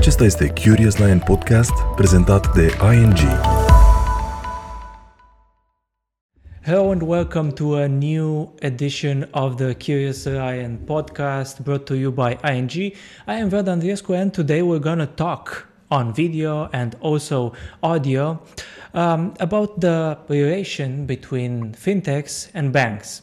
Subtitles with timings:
[0.00, 3.18] Acesta este Curious Lion Podcast prezentat de ING.
[6.62, 12.10] Hello and welcome to a new edition of the Curious Lion podcast brought to you
[12.10, 12.70] by ING.
[13.26, 18.40] I am Vlad Andriescu and today we're gonna talk on video and also audio
[18.94, 23.20] um, about the relation between fintechs and banks.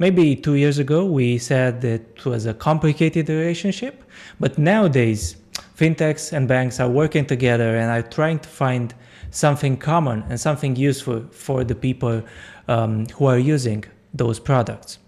[0.00, 4.02] Maybe two years ago we said it was a complicated relationship,
[4.40, 5.36] but nowadays
[5.76, 8.94] fintechs and banks are working together and are trying to find
[9.30, 12.22] something common and something useful for the people
[12.68, 13.84] um, who are using
[14.14, 14.98] those products.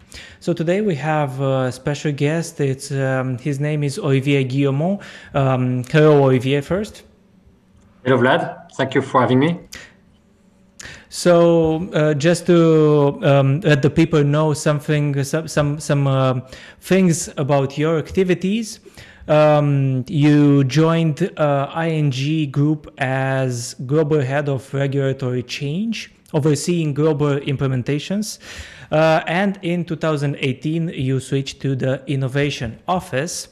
[0.41, 2.61] So today we have a special guest.
[2.61, 5.01] It's um, his name is Olivier Guillemot.
[5.35, 6.61] Um, hello, Olivier.
[6.61, 7.03] First.
[8.05, 8.71] Hello, Vlad.
[8.77, 9.61] Thank you for having me.
[11.11, 16.41] So uh, just to um, let the people know something, some some, some uh,
[16.81, 18.81] things about your activities.
[19.29, 28.39] Um, you joined uh, ING Group as global head of regulatory change, overseeing global implementations.
[28.91, 33.49] Uh, and in 2018, you switched to the innovation office.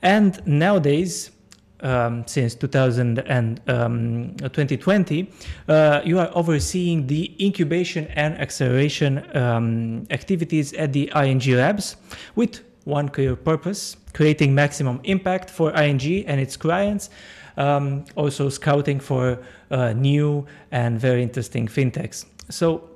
[0.00, 1.32] And nowadays,
[1.80, 5.30] um, since 2000 and um, 2020,
[5.68, 11.96] uh, you are overseeing the incubation and acceleration um, activities at the ING Labs
[12.34, 17.10] with one clear purpose creating maximum impact for ING and its clients.
[17.58, 19.38] Um, also, scouting for
[19.70, 22.24] uh, new and very interesting fintechs.
[22.50, 22.88] So,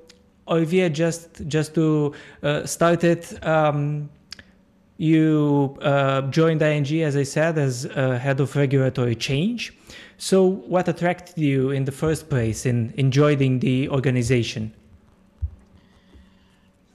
[0.49, 4.09] Olivier, just just to uh, start it, um,
[4.97, 9.73] you uh, joined ING, as I said, as uh, head of regulatory change.
[10.19, 14.75] So, what attracted you in the first place in, in joining the organization?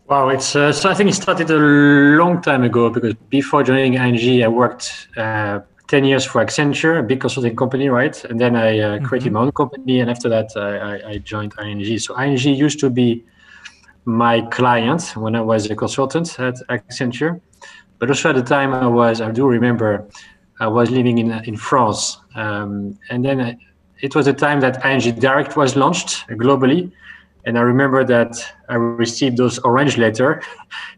[0.08, 3.96] Wow, it's uh, so I think it started a long time ago because before joining
[3.96, 8.24] ING, I worked uh, 10 years for Accenture, a big consulting company, right?
[8.26, 9.34] And then I uh, created mm-hmm.
[9.34, 11.98] my own company, and after that, I, I, joined ING.
[11.98, 13.24] So ING used to be
[14.06, 17.42] my client when I was a consultant at Accenture,
[17.98, 20.08] but also at the time I was, I do remember,
[20.60, 23.58] I was living in in France, um, and then I,
[24.02, 26.92] it was a time that ING Direct was launched globally
[27.46, 30.42] and I remember that I received those orange letter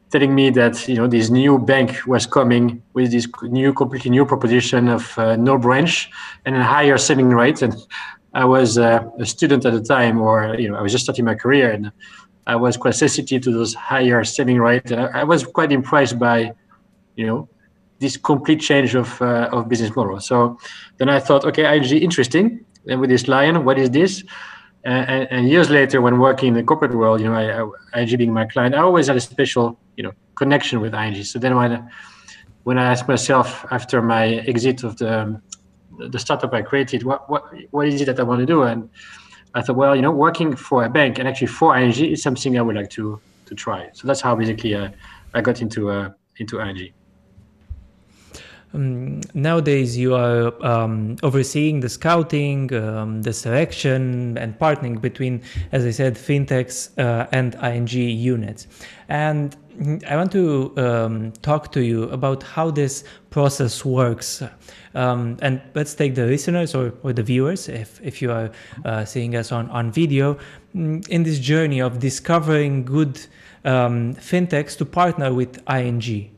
[0.09, 4.25] telling me that you know this new bank was coming with this new completely new
[4.25, 6.09] proposition of uh, no branch
[6.46, 7.62] and a higher saving rate.
[7.62, 7.75] And
[8.34, 11.25] I was uh, a student at the time, or you know I was just starting
[11.25, 11.91] my career, and
[12.46, 14.91] I was quite sensitive to those higher saving rates.
[14.91, 16.53] And I, I was quite impressed by
[17.16, 17.50] you know
[18.00, 20.19] this complete change of uh, of business model.
[20.22, 20.58] So
[20.97, 22.64] then I thought, okay, ING interesting.
[22.90, 24.24] And with this lion, what is this?
[24.87, 28.17] And, and, years later, when working in the corporate world, you know, I, I, ING
[28.17, 31.21] being my client, I always had a special, you know, connection with ING.
[31.25, 31.89] So then when,
[32.63, 35.41] when I asked myself after my exit of the,
[35.97, 38.63] the startup I created, what, what, what is it that I want to do?
[38.63, 38.89] And
[39.55, 42.57] I thought, well, you know, working for a bank and actually for ING is something
[42.57, 43.89] I would like to, to try.
[43.91, 44.91] So that's how basically uh,
[45.33, 46.93] I got into, uh, into ING.
[48.73, 55.41] Um, nowadays, you are um, overseeing the scouting, um, the selection, and partnering between,
[55.72, 58.67] as I said, fintechs uh, and ING units.
[59.07, 59.55] And
[60.07, 64.44] I want to um, talk to you about how this process works.
[64.95, 68.51] Um, and let's take the listeners or, or the viewers, if, if you are
[68.84, 70.38] uh, seeing us on, on video,
[70.75, 73.23] mm, in this journey of discovering good
[73.63, 76.36] um, fintechs to partner with ING.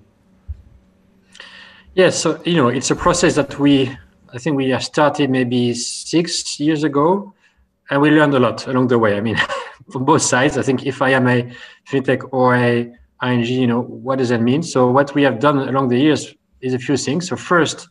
[2.00, 3.94] Yes, so you know, it's a process that we,
[4.34, 7.34] I think we have started maybe six years ago,
[7.90, 9.18] and we learned a lot along the way.
[9.18, 9.36] I mean,
[9.92, 10.58] from both sides.
[10.58, 11.54] I think if I am a
[11.92, 12.90] fintech or a
[13.22, 14.64] ING, you know, what does that mean?
[14.64, 17.28] So what we have done along the years is a few things.
[17.28, 17.90] So first,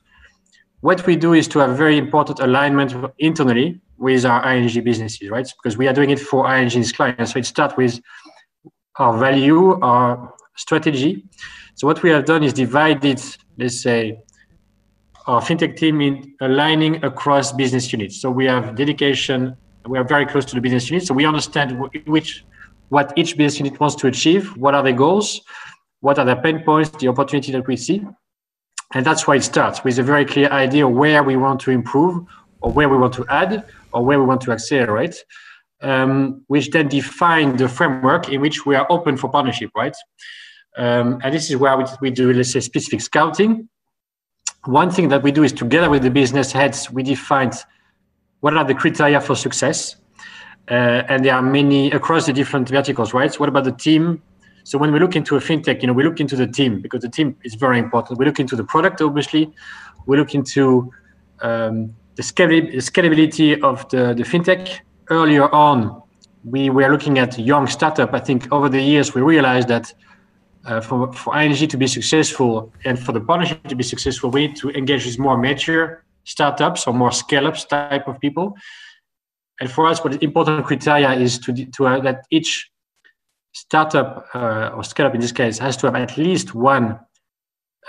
[0.81, 5.47] what we do is to have very important alignment internally with our ING businesses, right?
[5.63, 7.35] Because we are doing it for ING's clients.
[7.35, 8.01] So it starts with
[8.97, 11.27] our value, our strategy.
[11.79, 13.21] So what we have done is divided
[13.59, 14.21] let's say,
[15.27, 18.21] our fintech team in aligning across business units.
[18.21, 19.57] So we have dedication.
[19.87, 22.45] We are very close to the business unit, so we understand which
[22.89, 24.57] what each business unit wants to achieve.
[24.57, 25.41] What are their goals?
[26.01, 26.91] What are the pain points?
[26.91, 28.05] The opportunity that we see,
[28.95, 32.27] and that's why it starts with a very clear idea where we want to improve,
[32.61, 35.17] or where we want to add, or where we want to accelerate.
[35.81, 39.95] Um, which then define the framework in which we are open for partnership, right?
[40.79, 43.69] Um, and this is where we, we do, let's say, specific scouting.
[44.65, 47.51] One thing that we do is together with the business heads, we define
[48.41, 49.97] what are the criteria for success.
[50.71, 53.33] Uh, and there are many across the different verticals, right?
[53.33, 54.23] So what about the team?
[54.63, 57.01] So when we look into a fintech, you know, we look into the team because
[57.01, 58.19] the team is very important.
[58.19, 59.53] We look into the product, obviously.
[60.07, 60.93] We look into
[61.41, 64.81] um, the scalability of the, the fintech.
[65.11, 66.03] Earlier on,
[66.45, 68.13] we were looking at young startup.
[68.13, 69.93] I think over the years we realized that
[70.69, 74.47] uh, for, for ING to be successful and for the partnership to be successful, we
[74.47, 78.55] need to engage with more mature startups or more scale-ups type of people.
[79.61, 82.71] And for us, what important criteria is to, to uh, that each
[83.53, 87.01] startup uh, or scale-up in this case has to have at least one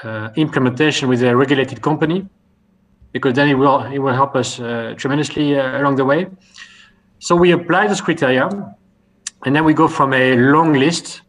[0.03, 2.27] uh, implementation with a regulated company,
[3.11, 6.27] because then it will it will help us uh, tremendously along the way.
[7.19, 8.47] So we apply this criteria,
[9.45, 11.21] and then we go from a long list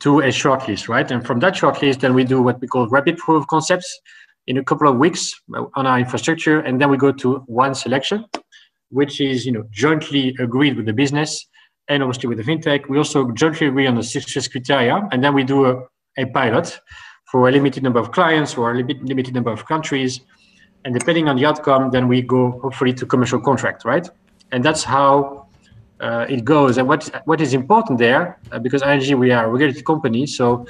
[0.00, 1.10] to a short list, right?
[1.10, 4.00] And from that short list, then we do what we call rapid proof concepts
[4.46, 5.34] in a couple of weeks
[5.74, 8.24] on our infrastructure, and then we go to one selection,
[8.90, 11.46] which is you know jointly agreed with the business
[11.88, 12.88] and obviously with the fintech.
[12.88, 15.82] We also jointly agree on the success criteria, and then we do a,
[16.16, 16.78] a pilot
[17.30, 20.20] for a limited number of clients or a limited number of countries.
[20.84, 24.08] And depending on the outcome, then we go hopefully to commercial contract, right?
[24.52, 25.47] And that's how uh,
[26.00, 26.78] it goes.
[26.78, 30.66] And what what is important there, uh, because ING we are a regulated company, so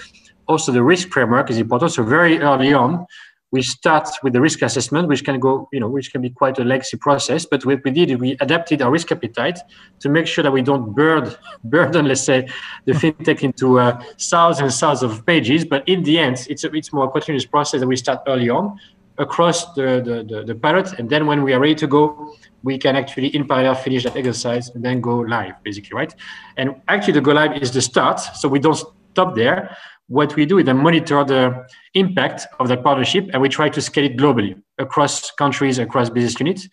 [0.46, 1.92] also the risk framework is important.
[1.92, 3.06] So very early on,
[3.50, 6.58] we start with the risk assessment, which can go, you know, which can be quite
[6.58, 7.46] a lengthy process.
[7.46, 9.58] But what we did, we adapted our risk appetite
[10.00, 11.34] to make sure that we don't burden,
[11.64, 12.48] burden let's say,
[12.84, 15.64] the fintech into uh, thousands and thousands of pages.
[15.64, 18.78] But in the end, it's a it's more continuous process that we start early on
[19.18, 20.98] across the, the, the, the pilot.
[20.98, 24.16] And then when we are ready to go, we can actually in parallel finish that
[24.16, 26.14] exercise and then go live, basically, right?
[26.56, 28.20] And actually, the go live is the start.
[28.20, 28.78] So we don't
[29.12, 29.76] stop there
[30.08, 33.80] what we do is then monitor the impact of that partnership and we try to
[33.80, 36.68] scale it globally across countries, across business units.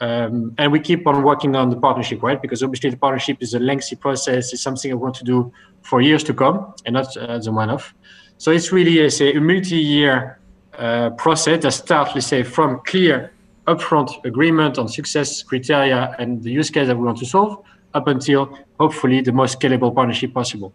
[0.00, 2.40] Um, and we keep on working on the partnership, right?
[2.40, 4.52] Because obviously the partnership is a lengthy process.
[4.52, 5.52] It's something I want to do
[5.82, 7.92] for years to come and not as a one-off.
[8.38, 10.39] So it's really a, say, a multi-year
[10.80, 13.32] uh, process that starts, let's say, from clear
[13.66, 17.62] upfront agreement on success criteria and the use case that we want to solve
[17.94, 20.72] up until hopefully the most scalable partnership possible.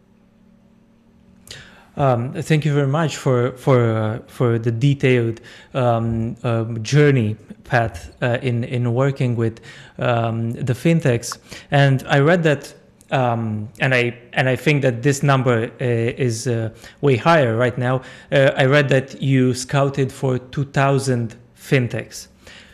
[1.98, 5.40] Um, thank you very much for for uh, for the detailed
[5.74, 9.62] um, uh, journey path uh, in in working with
[9.98, 11.38] um, the fintechs.
[11.72, 12.74] And I read that,
[13.12, 16.70] um, and I and I think that this number uh, is uh,
[17.02, 18.02] way higher right now.
[18.32, 22.28] Uh, I read that you scouted for two thousand fintechs.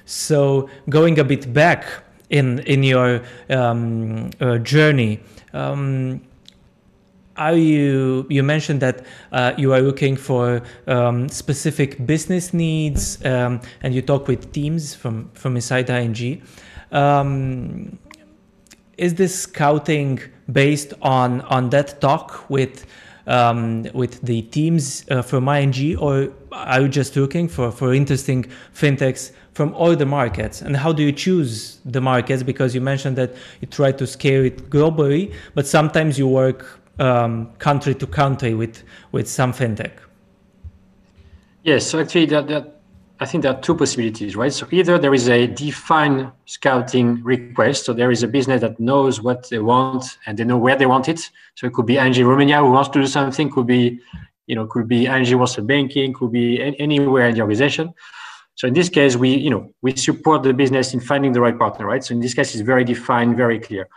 [0.06, 1.86] So going a bit back
[2.30, 4.32] in in your um,
[4.64, 5.20] journey.
[5.54, 6.22] Um,
[7.38, 13.62] are you you mentioned that uh, you are looking for um, specific business needs um,
[13.82, 16.42] and you talk with teams from from inside ING
[16.92, 17.98] um,
[19.02, 20.20] is this scouting
[20.52, 22.86] based on on that talk with
[23.28, 28.46] um, with the teams uh, from ING or are you just looking for for interesting
[28.74, 33.16] fintechs from all the markets and how do you choose the markets because you mentioned
[33.18, 38.54] that you try to scale it globally but sometimes you work um, country to country
[38.54, 39.92] with with some fintech?
[41.64, 42.81] Yes, so actually, that, that
[43.22, 44.52] I think there are two possibilities, right?
[44.52, 49.22] So either there is a defined scouting request, so there is a business that knows
[49.22, 51.30] what they want and they know where they want it.
[51.54, 54.00] So it could be ING Romania who wants to do something, could be,
[54.48, 57.94] you know, could be ING Wholesale Banking, could be anywhere in the organization.
[58.56, 61.58] So in this case, we, you know, we support the business in finding the right
[61.58, 62.04] partner, right?
[62.04, 63.88] So in this case, it's very defined, very clear.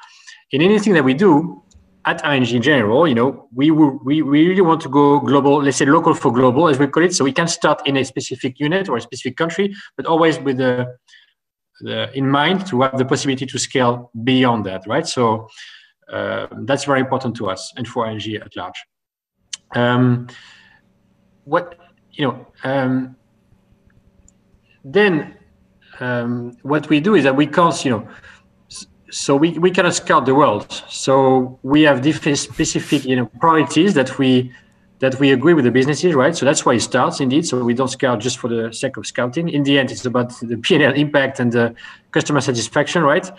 [0.51, 1.63] In anything that we do,
[2.07, 5.79] at ING in general, you know, we, we, we really want to go global, let's
[5.79, 7.15] say local for global, as we call it.
[7.15, 10.59] So we can start in a specific unit or a specific country, but always with
[10.59, 10.97] the,
[11.81, 15.07] the in mind to have the possibility to scale beyond that, right?
[15.07, 15.49] So
[16.13, 18.85] uh, that's very important to us and for ING at large.
[19.75, 20.29] Um,
[21.45, 21.79] what
[22.13, 23.17] you know, um,
[24.85, 25.37] then
[26.01, 28.09] um, what we do is that we can't, you know
[29.15, 30.83] so we, we cannot scout the world.
[30.89, 34.53] So we have different specific you know priorities that we
[34.99, 36.35] that we agree with the businesses, right?
[36.35, 37.47] So that's why it starts indeed.
[37.47, 39.49] So we don't scout just for the sake of scouting.
[39.49, 41.75] In the end, it's about the P&L impact and the
[42.11, 43.31] customer satisfaction, right?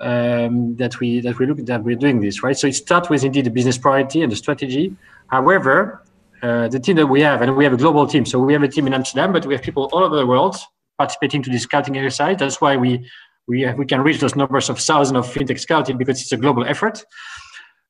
[0.00, 2.56] Um, that we that we look that we're doing this, right?
[2.56, 4.96] So it starts with indeed the business priority and the strategy.
[5.26, 6.02] However,
[6.42, 8.24] uh, the team that we have, and we have a global team.
[8.24, 10.56] So we have a team in Amsterdam, but we have people all over the world
[10.96, 12.36] participating to this scouting exercise.
[12.38, 13.06] That's why we
[13.48, 16.36] we, uh, we can reach those numbers of thousands of fintech scouting because it's a
[16.36, 17.04] global effort.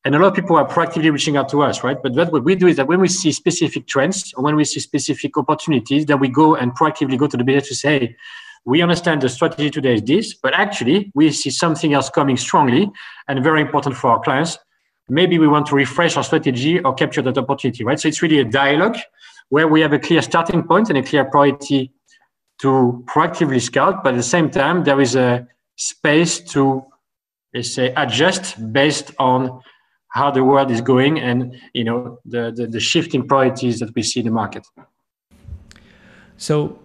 [0.05, 1.99] And a lot of people are proactively reaching out to us, right?
[2.00, 4.81] But what we do is that when we see specific trends, or when we see
[4.81, 8.17] specific opportunities, that we go and proactively go to the business to say,
[8.65, 12.91] we understand the strategy today is this, but actually we see something else coming strongly
[13.27, 14.59] and very important for our clients.
[15.09, 17.99] Maybe we want to refresh our strategy or capture that opportunity, right?
[17.99, 18.97] So it's really a dialogue
[19.49, 21.93] where we have a clear starting point and a clear priority
[22.61, 25.47] to proactively scout, but at the same time, there is a
[25.77, 26.85] space to,
[27.55, 29.61] let's say, adjust based on
[30.09, 34.03] how the world is going and you know the, the, the shifting priorities that we
[34.03, 34.67] see in the market.
[36.37, 36.79] So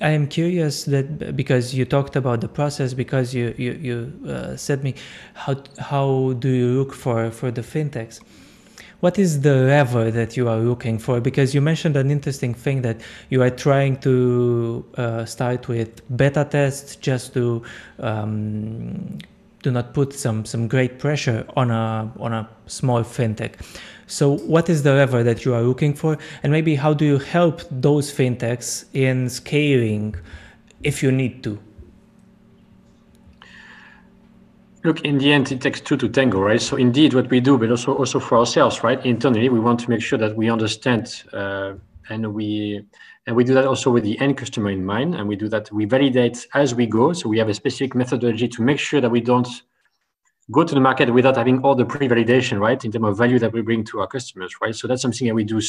[0.00, 4.56] I am curious that because you talked about the process, because you you, you uh,
[4.56, 4.94] said me
[5.34, 8.20] how how do you look for for the fintechs?
[9.04, 11.20] What is the lever that you are looking for?
[11.20, 12.96] Because you mentioned an interesting thing that
[13.28, 17.62] you are trying to uh, start with beta tests just to
[17.98, 19.18] um,
[19.62, 23.52] do not put some some great pressure on a on a small fintech.
[24.06, 27.18] So, what is the lever that you are looking for, and maybe how do you
[27.18, 30.14] help those fintechs in scaling
[30.82, 31.58] if you need to?
[34.84, 36.60] Look, in the end, it takes two to tango, right?
[36.60, 39.02] So indeed, what we do, but also also for ourselves, right?
[39.06, 41.72] Internally, we want to make sure that we understand, uh,
[42.10, 42.84] and we
[43.26, 45.72] and we do that also with the end customer in mind, and we do that.
[45.72, 47.14] We validate as we go.
[47.14, 49.48] So we have a specific methodology to make sure that we don't
[50.50, 52.84] go to the market without having all the pre-validation, right?
[52.84, 54.74] In terms of value that we bring to our customers, right?
[54.74, 55.62] So that's something that we do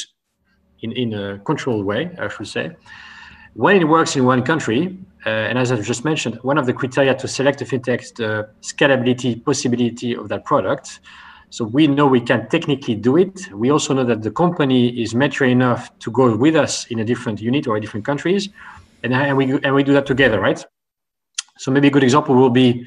[0.82, 2.76] in in a controlled way, I should say.
[3.54, 6.74] When it works in one country, uh, and as I've just mentioned, one of the
[6.74, 11.00] criteria to select a fintech is the scalability possibility of that product.
[11.50, 13.52] So we know we can technically do it.
[13.52, 17.06] We also know that the company is mature enough to go with us in a
[17.06, 18.50] different unit or different countries,
[19.04, 20.64] and, and we and we do that together, right?
[21.58, 22.86] So maybe a good example will be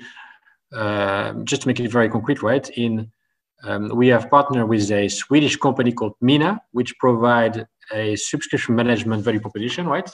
[0.72, 2.68] uh, just to make it very concrete, right?
[2.70, 3.10] In
[3.64, 9.24] um, we have partnered with a Swedish company called Minna, which provide a subscription management
[9.24, 10.08] value proposition, right?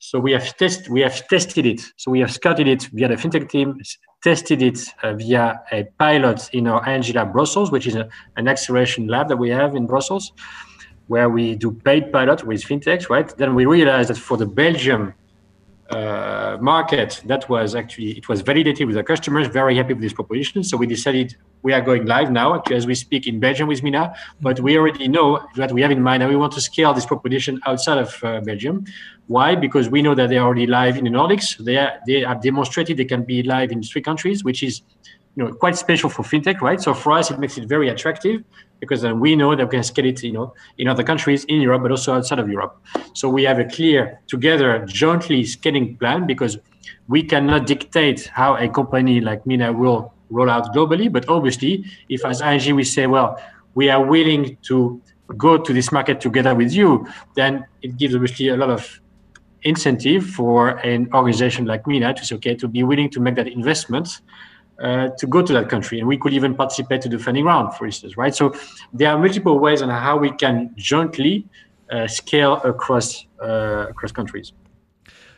[0.00, 1.80] So we have test we have tested it.
[1.96, 3.80] So we have scouted it via the fintech team,
[4.22, 8.46] tested it uh, via a pilot in our ING Lab Brussels, which is a, an
[8.46, 10.32] acceleration lab that we have in Brussels,
[11.08, 13.10] where we do paid pilot with fintechs.
[13.10, 13.28] Right.
[13.36, 15.14] Then we realized that for the Belgium
[15.90, 19.46] uh, market, that was actually it was validated with our customers.
[19.48, 20.62] Very happy with this proposition.
[20.62, 23.82] So we decided we are going live now, actually, as we speak in Belgium with
[23.82, 24.14] Minna.
[24.40, 27.06] But we already know that we have in mind, and we want to scale this
[27.06, 28.84] proposition outside of uh, Belgium.
[29.26, 29.54] Why?
[29.54, 31.56] Because we know that they are already live in the Nordics.
[31.56, 34.82] They are, they have demonstrated they can be live in three countries, which is
[35.36, 36.80] you know quite special for fintech, right?
[36.80, 38.44] So for us, it makes it very attractive
[38.80, 41.60] because then we know that we can scale it, you know, in other countries in
[41.60, 42.80] Europe, but also outside of Europe.
[43.12, 46.58] So we have a clear, together, jointly scaling plan because
[47.08, 51.10] we cannot dictate how a company like Minna will roll out globally.
[51.10, 53.40] But obviously, if as ING we say, well,
[53.74, 55.00] we are willing to
[55.36, 59.00] go to this market together with you, then it gives obviously a lot of
[59.62, 63.48] incentive for an organization like Minna to say, okay, to be willing to make that
[63.48, 64.20] investment
[64.82, 65.98] uh, to go to that country.
[65.98, 68.34] And we could even participate to the funding round, for instance, right?
[68.34, 68.54] So
[68.92, 71.44] there are multiple ways on how we can jointly
[71.90, 74.52] uh, scale across uh, across countries.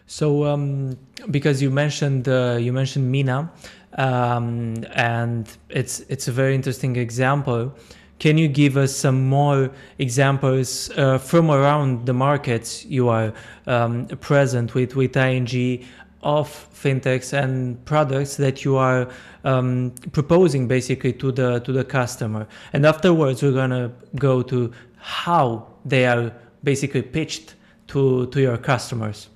[0.06, 0.98] So, um,
[1.30, 3.50] because you mentioned uh, you mentioned Minna,
[3.94, 7.74] um, and it's it's a very interesting example
[8.20, 13.32] can you give us some more examples uh, from around the markets you are
[13.66, 15.84] um, present with with ING
[16.22, 19.08] of fintechs and products that you are
[19.44, 22.46] um, proposing basically to the to the customer.
[22.72, 27.54] And afterwards we're gonna go to how they are basically pitched
[27.88, 29.28] to to your customers.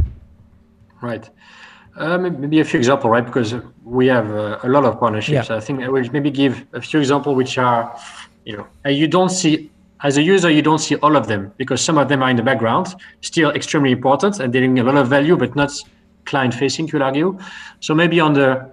[1.01, 1.29] Right.
[1.97, 3.25] Uh, maybe a few examples right?
[3.25, 5.49] Because we have uh, a lot of partnerships.
[5.49, 5.57] Yeah.
[5.57, 7.97] i think i will maybe give a few examples which are
[8.45, 9.71] you know, you don't see
[10.03, 12.37] as a user, you don't see all of them because some of them are in
[12.37, 15.73] the background, still extremely important and delivering a lot of value, but not
[16.25, 17.39] client facing, you'll argue.
[17.81, 18.71] So maybe on the,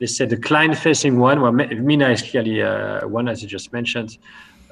[0.00, 3.72] let's say the client facing one, well, Minna is clearly uh, one, as you just
[3.72, 4.18] mentioned.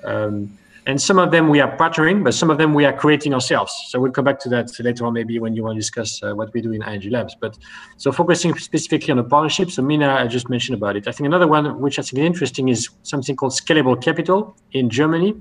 [0.04, 3.33] Um, and some of them we are partnering, but some of them we are creating
[3.35, 3.73] ourselves.
[3.88, 6.35] So we'll come back to that later on, maybe when you want to discuss uh,
[6.35, 7.37] what we do in ING Labs.
[7.40, 7.57] But
[7.99, 11.07] so focusing specifically on the partnerships, so Minna, I just mentioned about it.
[11.07, 14.90] I think another one which I think is interesting is something called Scalable Capital in
[14.90, 15.35] Germany,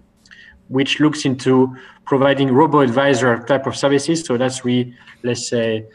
[0.67, 1.75] which looks into
[2.05, 4.23] providing robo-advisor type of services.
[4.23, 5.85] So that's we, let's say,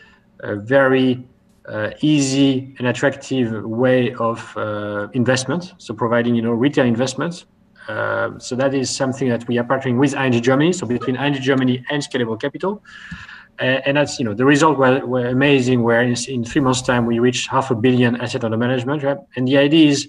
[0.41, 1.27] a very
[1.67, 5.75] uh, easy and attractive way of uh, investment.
[5.79, 7.47] So providing, you know, retail investments
[7.89, 10.73] uh, so that is something that we are partnering with ING Germany.
[10.73, 12.83] So between ING Germany and Scalable Capital,
[13.61, 15.83] uh, and that's you know the result were, were amazing.
[15.83, 19.03] Where in, in, three months' time we reached half a billion asset under management.
[19.03, 19.19] Right?
[19.37, 20.09] And the idea is,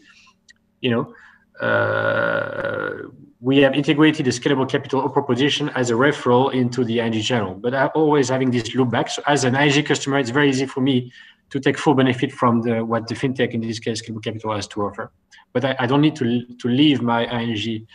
[0.81, 6.99] you know, uh, we have integrated the Scalable Capital proposition as a referral into the
[6.99, 7.53] ING channel.
[7.53, 9.09] But I'm always having this loop back.
[9.09, 11.11] So as an ING customer, it's very easy for me
[11.51, 14.67] to take full benefit from the what the fintech in this case Scalable Capital has
[14.67, 15.11] to offer
[15.53, 17.87] but I, I don't need to to leave my ING,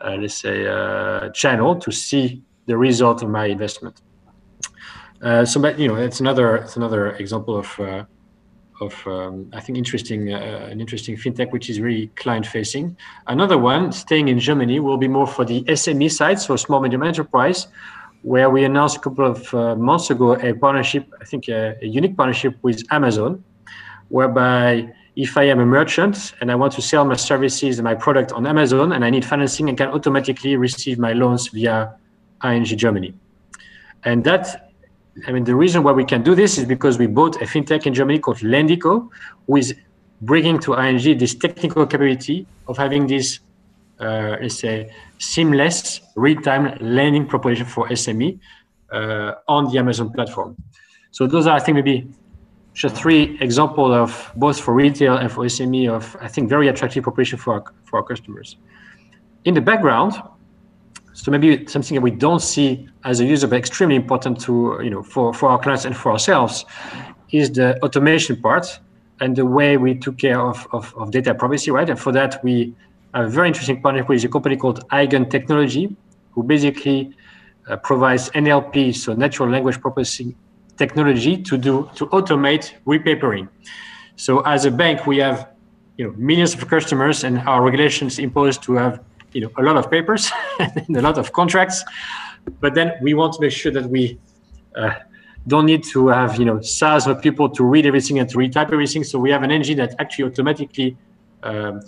[0.00, 4.00] uh, let's say, uh, channel to see the result of my investment.
[5.20, 8.04] Uh, so, but you know, it's another it's another example of uh,
[8.86, 12.96] of um, I think interesting uh, an interesting fintech which is really client facing.
[13.26, 17.02] Another one, staying in Germany, will be more for the SME side, so small medium
[17.02, 17.68] enterprise,
[18.22, 21.86] where we announced a couple of uh, months ago a partnership, I think a, a
[21.86, 23.44] unique partnership with Amazon,
[24.08, 27.94] whereby if I am a merchant and I want to sell my services and my
[27.94, 31.94] product on Amazon and I need financing, I can automatically receive my loans via
[32.42, 33.14] ING Germany.
[34.04, 34.71] And that
[35.26, 37.86] I mean, the reason why we can do this is because we bought a fintech
[37.86, 39.08] in Germany called Lendico,
[39.46, 39.74] who is
[40.22, 43.40] bringing to ING this technical capability of having this,
[44.00, 48.38] uh, let's say, seamless real-time lending proposition for SME
[48.90, 50.56] uh, on the Amazon platform.
[51.10, 52.08] So those are, I think, maybe
[52.72, 57.02] just three examples of both for retail and for SME of, I think, very attractive
[57.04, 58.56] proposition for our, for our customers.
[59.44, 60.14] In the background,
[61.14, 64.90] so maybe something that we don't see as a user, but extremely important to you
[64.90, 66.64] know for, for our clients and for ourselves,
[67.30, 68.80] is the automation part
[69.20, 71.88] and the way we took care of, of, of data privacy, right?
[71.88, 72.74] And for that, we
[73.14, 75.96] have a very interesting partnership with a company called Eigen Technology,
[76.32, 77.14] who basically
[77.68, 80.34] uh, provides NLP, so natural language processing
[80.76, 83.48] technology, to do to automate repapering.
[84.16, 85.48] So as a bank, we have
[85.98, 89.00] you know millions of customers, and our regulations impose to have
[89.32, 91.84] you know a lot of papers and a lot of contracts.
[92.60, 94.18] But then we want to make sure that we
[94.76, 94.94] uh,
[95.46, 98.72] don't need to have you know thousands of people to read everything and to retype
[98.72, 99.04] everything.
[99.04, 100.96] So we have an engine that actually automatically
[101.42, 101.80] um,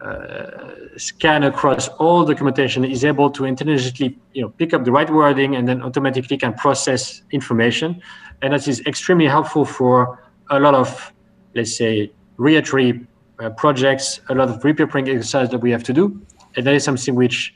[0.00, 5.10] uh, scan across all documentation is able to intelligently you know pick up the right
[5.10, 8.00] wording and then automatically can process information.
[8.42, 11.12] And that is extremely helpful for a lot of
[11.54, 13.06] let's say regulatory
[13.38, 16.20] uh, projects a lot of repapering exercise that we have to do
[16.56, 17.52] and that is something which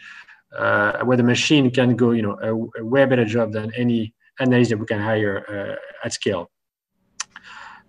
[0.56, 4.14] uh, where the machine can go, you know, a, a, way better job than any
[4.40, 6.50] analyst that we can hire uh, at scale.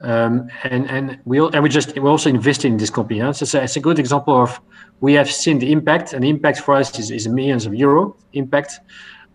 [0.01, 3.19] Um, and and we and we just we also invest in this company.
[3.19, 3.33] Huh?
[3.33, 4.61] So it's a, it's a, good example of
[5.01, 8.15] we have seen the impact, and the impact for us is, is millions of euro
[8.31, 8.79] impact.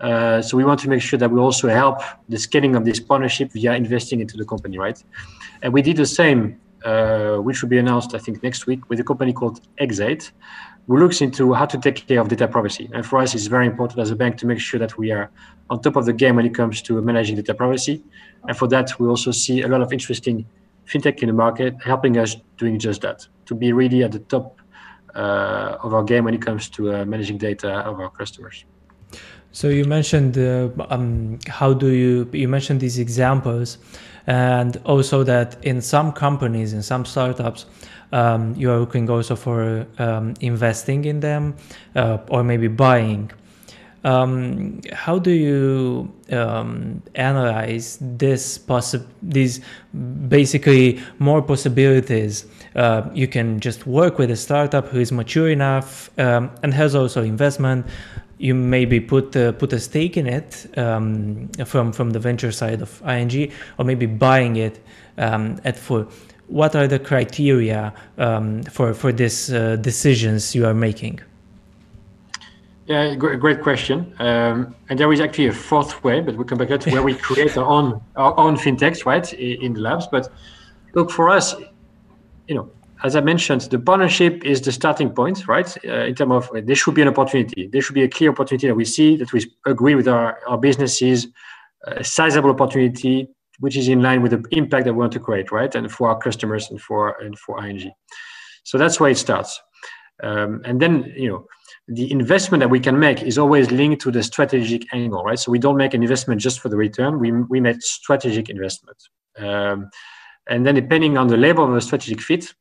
[0.00, 2.98] Uh, so we want to make sure that we also help the scaling of this
[2.98, 5.02] partnership via investing into the company, right?
[5.62, 9.00] And we did the same, uh, which will be announced I think next week with
[9.00, 10.32] a company called Exate,
[10.86, 12.90] who looks into how to take care of data privacy.
[12.92, 15.30] And for us, it's very important as a bank to make sure that we are
[15.70, 18.02] on top of the game when it comes to managing data privacy.
[18.46, 20.46] And for that, we also see a lot of interesting
[20.86, 24.60] fintech in the market helping us doing just that, to be really at the top
[25.14, 28.64] uh, of our game when it comes to uh, managing data of our customers.
[29.52, 33.78] So you mentioned uh, um, how do you you mentioned these examples,
[34.26, 37.66] and also that in some companies, in some startups,
[38.12, 41.56] um, you are looking also for um, investing in them
[41.96, 43.30] uh, or maybe buying.
[44.04, 49.60] Um, how do you um, analyze this possi- these
[50.28, 52.44] basically more possibilities?
[52.76, 56.94] Uh, you can just work with a startup who is mature enough um, and has
[56.94, 57.86] also investment.
[58.44, 62.82] You maybe put uh, put a stake in it um, from from the venture side
[62.82, 64.80] of ING, or maybe buying it
[65.16, 66.06] at full
[66.48, 71.20] what are the criteria um, for for these uh, decisions you are making?
[72.86, 74.14] Yeah, great, great question.
[74.18, 77.14] Um, and there is actually a fourth way, but we'll come back to where we
[77.14, 80.06] create our own our own fintechs, right, in the labs.
[80.06, 80.30] But
[80.92, 81.54] look, for us,
[82.46, 82.70] you know,
[83.04, 85.76] as I mentioned, the partnership is the starting point, right?
[85.86, 87.68] Uh, in terms of uh, there should be an opportunity.
[87.70, 90.56] There should be a clear opportunity that we see that we agree with our, our
[90.56, 91.28] businesses,
[91.86, 93.28] a sizable opportunity
[93.60, 95.74] which is in line with the impact that we want to create, right?
[95.74, 97.92] And for our customers and for and for ING.
[98.64, 99.60] So that's where it starts.
[100.22, 101.46] Um, and then you know
[101.88, 105.38] the investment that we can make is always linked to the strategic angle, right?
[105.38, 107.18] So we don't make an investment just for the return.
[107.18, 108.96] We we make strategic investment.
[109.36, 109.90] Um,
[110.48, 112.54] and then depending on the level of a strategic fit,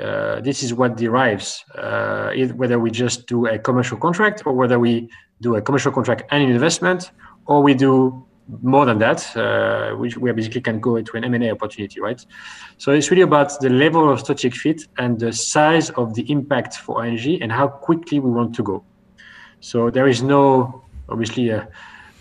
[0.00, 4.78] uh, this is what derives uh, whether we just do a commercial contract or whether
[4.78, 5.08] we
[5.40, 7.10] do a commercial contract and an investment
[7.46, 8.24] or we do
[8.62, 12.24] more than that, uh, which we basically can go into an M&A opportunity, right?
[12.78, 16.76] So it's really about the level of strategic fit and the size of the impact
[16.76, 18.84] for ING and how quickly we want to go.
[19.60, 21.68] So there is no, obviously, a,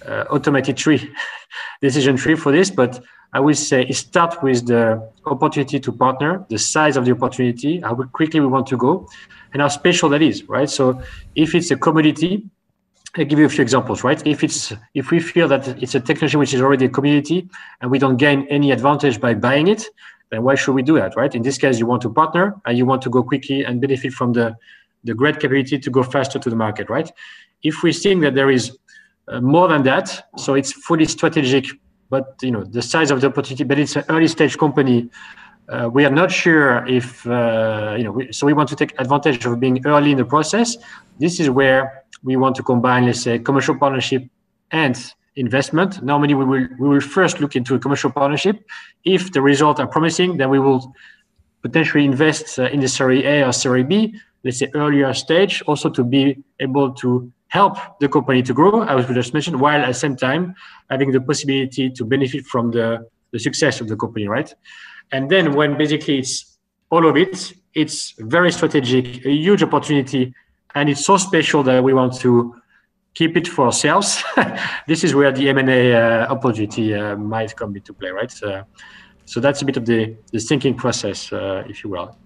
[0.05, 1.09] Uh, a automated tree,
[1.81, 3.01] decision tree for this, but
[3.33, 7.81] I would say it starts with the opportunity to partner, the size of the opportunity,
[7.81, 9.07] how quickly we want to go,
[9.53, 10.69] and how special that is, right?
[10.69, 11.01] So
[11.35, 12.45] if it's a commodity,
[13.15, 14.25] I'll give you a few examples, right?
[14.25, 17.49] If it's if we feel that it's a technology which is already a community
[17.81, 19.83] and we don't gain any advantage by buying it,
[20.29, 21.33] then why should we do that, right?
[21.33, 24.13] In this case, you want to partner and you want to go quickly and benefit
[24.13, 24.55] from the
[25.03, 27.11] the great capability to go faster to the market, right?
[27.63, 28.77] If we think that there is
[29.27, 31.65] uh, more than that, so it's fully strategic
[32.09, 33.63] but you know the size of the opportunity.
[33.63, 35.09] But it's an early stage company.
[35.69, 38.11] Uh, we are not sure if uh, you know.
[38.11, 40.77] We, so we want to take advantage of being early in the process.
[41.19, 44.23] This is where we want to combine, let's say, commercial partnership
[44.71, 44.97] and
[45.35, 46.01] investment.
[46.01, 48.65] Normally, we will we will first look into a commercial partnership.
[49.03, 50.93] If the results are promising, then we will
[51.61, 55.89] potentially invest uh, in the Series A or Series B, let's say earlier stage, also
[55.89, 59.87] to be able to help the company to grow, as we just mentioned, while at
[59.87, 60.55] the same time
[60.89, 64.53] having the possibility to benefit from the, the success of the company, right?
[65.11, 66.57] And then when basically it's
[66.89, 70.33] all of it, it's very strategic, a huge opportunity,
[70.75, 72.55] and it's so special that we want to
[73.13, 74.23] keep it for ourselves.
[74.87, 78.43] this is where the M&A uh, opportunity uh, might come into play, right?
[78.43, 78.63] Uh,
[79.25, 82.17] so that's a bit of the, the thinking process, uh, if you will.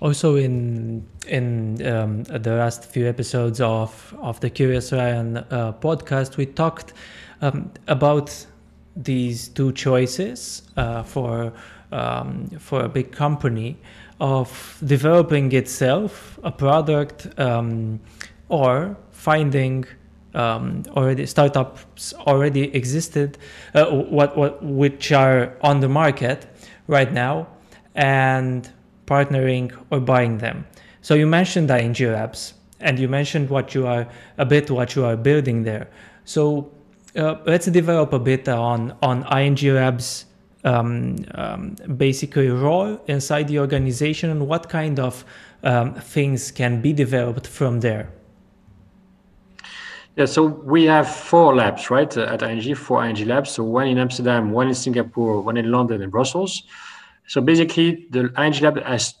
[0.00, 6.36] Also, in in um, the last few episodes of of the Curious Lion uh, podcast,
[6.36, 6.92] we talked
[7.40, 8.46] um, about
[8.96, 11.52] these two choices uh, for
[11.92, 13.76] um, for a big company
[14.20, 18.00] of developing itself a product um,
[18.48, 19.84] or finding
[20.34, 23.38] um, already startups already existed
[23.74, 26.46] uh, what what which are on the market
[26.88, 27.46] right now.
[27.94, 28.68] And
[29.06, 30.66] partnering or buying them.
[31.02, 34.06] So you mentioned ING Labs and you mentioned what you are
[34.38, 35.88] a bit what you are building there.
[36.24, 36.70] So
[37.16, 40.26] uh, let's develop a bit on on ING Labs
[40.64, 45.24] um, um, basically role inside the organization and what kind of
[45.62, 48.10] um, things can be developed from there.
[50.16, 53.50] Yeah, so we have four labs, right, at ING, four ING labs.
[53.50, 56.62] So one in Amsterdam, one in Singapore, one in London and Brussels.
[57.26, 59.14] So basically, the ING Lab has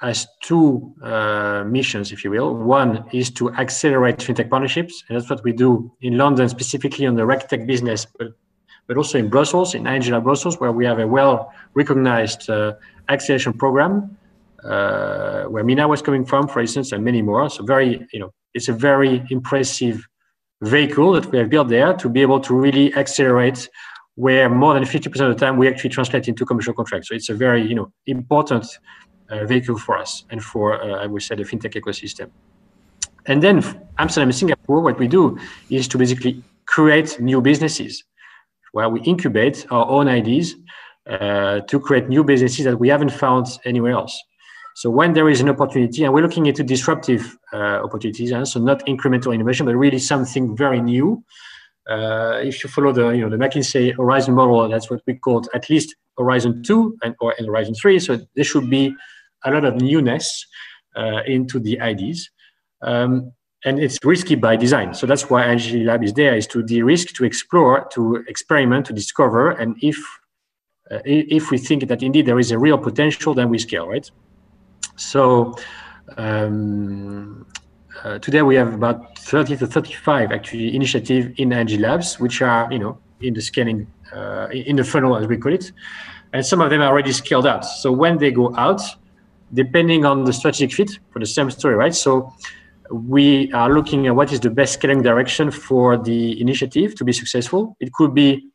[0.00, 2.54] has two uh, missions, if you will.
[2.54, 7.14] One is to accelerate fintech partnerships, and that's what we do in London, specifically on
[7.14, 8.28] the RegTech business, but
[8.86, 12.74] but also in Brussels, in ING Lab Brussels, where we have a well recognized uh,
[13.08, 14.16] acceleration program,
[14.64, 17.48] uh, where Minna was coming from, for instance, and many more.
[17.50, 20.06] So very, you know, it's a very impressive
[20.62, 23.68] vehicle that we have built there to be able to really accelerate
[24.16, 27.08] where more than 50% of the time we actually translate into commercial contracts.
[27.08, 28.66] So it's a very you know important
[29.30, 32.30] uh, vehicle for us and for uh, I would say the fintech ecosystem.
[33.26, 33.56] And then
[33.98, 38.04] Amsterdam and Singapore, what we do is to basically create new businesses
[38.72, 40.54] where we incubate our own ideas
[41.08, 44.22] uh, to create new businesses that we haven't found anywhere else.
[44.74, 48.60] So when there is an opportunity, and we're looking into disruptive uh, opportunities, and so
[48.60, 51.24] not incremental innovation, but really something very new,
[51.88, 55.44] uh, if you follow the you know the McKinsey Horizon model, that's what we call
[55.54, 57.98] at least Horizon two and or in Horizon three.
[57.98, 58.94] So there should be
[59.44, 60.46] a lot of newness
[60.96, 62.30] uh, into the IDs.
[62.82, 63.32] Um,
[63.64, 64.94] and it's risky by design.
[64.94, 68.92] So that's why ING Lab is there, is to de-risk, to explore, to experiment, to
[68.92, 69.50] discover.
[69.50, 69.96] And if
[70.90, 74.08] uh, if we think that indeed there is a real potential, then we scale, right?
[74.96, 75.56] So
[76.16, 77.46] um,
[78.04, 82.70] uh, today we have about 30 to 35 actually initiative in ING Labs, which are
[82.70, 85.72] you know in the scaling uh, in the funnel as we call it,
[86.32, 87.64] and some of them are already scaled out.
[87.64, 88.80] So when they go out,
[89.54, 91.94] depending on the strategic fit for the same story, right?
[91.94, 92.32] So
[92.90, 97.12] we are looking at what is the best scaling direction for the initiative to be
[97.12, 97.76] successful.
[97.80, 98.48] It could be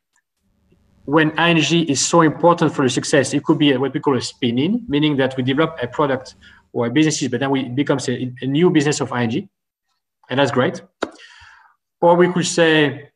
[1.06, 4.21] when ING is so important for the success, it could be what we call a
[4.21, 6.36] spin-in, meaning that we develop a product
[6.73, 9.49] or businesses, but then we, it becomes a, a new business of ING,
[10.29, 10.81] and that's great.
[12.01, 13.10] Or we could say,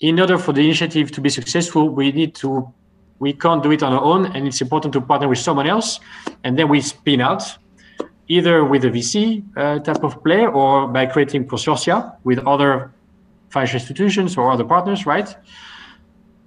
[0.00, 2.72] in order for the initiative to be successful, we need to,
[3.18, 6.00] we can't do it on our own, and it's important to partner with someone else,
[6.44, 7.42] and then we spin out,
[8.28, 12.92] either with a VC uh, type of player or by creating consortia with other
[13.50, 15.36] financial institutions or other partners, right?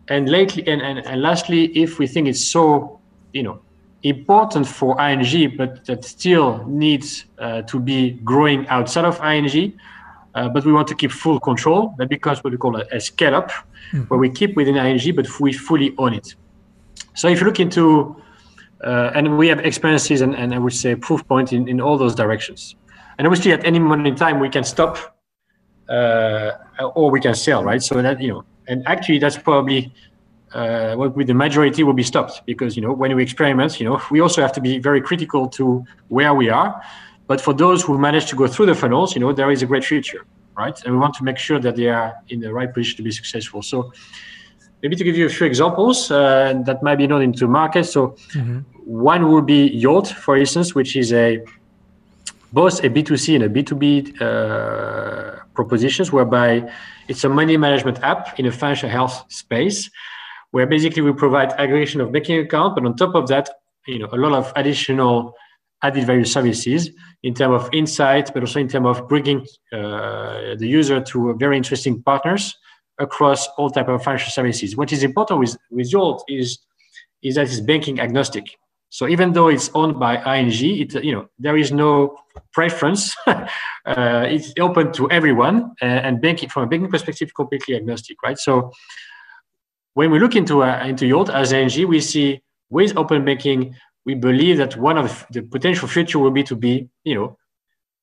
[0.08, 3.00] And lately, and, and, and lastly, if we think it's so,
[3.34, 3.62] you know,
[4.06, 9.74] important for ING, but that still needs uh, to be growing outside of ING.
[10.36, 11.96] Uh, but we want to keep full control.
[11.98, 14.02] That becomes what we call a, a scale up, mm-hmm.
[14.04, 16.36] where we keep within ING, but we fully own it.
[17.16, 18.16] So if you look into,
[18.84, 21.98] uh, and we have experiences and, and I would say proof point in, in all
[21.98, 22.76] those directions.
[23.18, 25.18] And obviously, at any moment in time, we can stop
[25.90, 26.52] uh,
[26.96, 27.82] or we can sell, right?
[27.82, 29.94] So that, you know, and actually, that's probably
[30.56, 34.02] uh, with the majority will be stopped because you know when we experiment, you know
[34.10, 36.82] we also have to be very critical to where we are.
[37.28, 39.66] But for those who manage to go through the funnels, you know there is a
[39.66, 40.26] great future,
[40.58, 40.78] right?
[40.84, 43.12] And we want to make sure that they are in the right position to be
[43.12, 43.62] successful.
[43.62, 43.92] So
[44.82, 47.86] maybe to give you a few examples uh, that might be known into market.
[47.86, 48.60] So mm-hmm.
[48.86, 51.44] one would be Yolt, for instance, which is a
[52.54, 56.72] both a B2C and a B2B uh, propositions whereby
[57.10, 59.90] it's a money management app in a financial health space
[60.52, 63.50] where basically we provide aggregation of banking account, but on top of that,
[63.88, 65.34] you know, a lot of additional
[65.84, 66.90] added value services
[67.24, 71.58] in terms of insight, but also in terms of bringing uh, the user to very
[71.58, 72.56] interesting partners
[73.00, 74.76] across all type of financial services.
[74.76, 75.94] What is important with, with
[76.28, 76.60] is,
[77.22, 78.46] is that it's banking agnostic.
[78.90, 82.18] So even though it's owned by ING, it, you know, there is no
[82.54, 83.14] preference.
[83.28, 83.46] uh,
[83.86, 88.38] it's open to everyone and, and banking from a banking perspective, completely agnostic, right?
[88.38, 88.72] So
[89.96, 94.14] when we look into, uh, into Yolt as ING, we see with open banking, we
[94.14, 97.38] believe that one of the potential future will be to be, you know,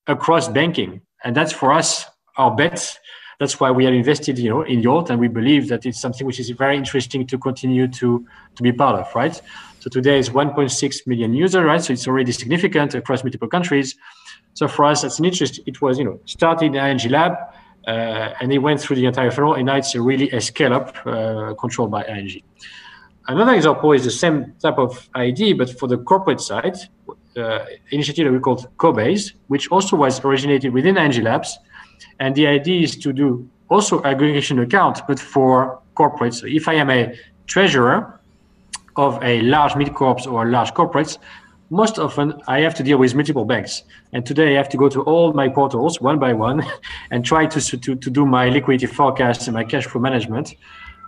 [0.07, 1.03] across banking.
[1.23, 2.99] And that's for us, our bet.
[3.39, 6.27] That's why we are invested, you know, in Yolt, and we believe that it's something
[6.27, 9.41] which is very interesting to continue to to be part of, right?
[9.81, 11.83] So today is 1.6 million users, right?
[11.83, 13.97] So it's already significant across multiple countries.
[14.55, 15.61] So for us, that's an interest.
[15.67, 17.37] It was, you know, started in ING Lab,
[17.87, 20.97] uh, and it went through the entire funnel, and now it's really a scale up
[21.07, 22.43] uh, controlled by ING.
[23.29, 26.77] Another example is the same type of idea, but for the corporate side,
[27.37, 31.59] uh, initiative that we called Cobase, which also was originated within ING Labs.
[32.19, 36.41] And the idea is to do also aggregation account, but for corporates.
[36.41, 37.17] So if I am a
[37.47, 38.21] treasurer
[38.97, 41.19] of a large mid-corps or large corporates,
[41.73, 43.83] most often I have to deal with multiple banks.
[44.13, 46.63] And today I have to go to all my portals one by one
[47.11, 50.55] and try to, to, to do my liquidity forecast and my cash flow management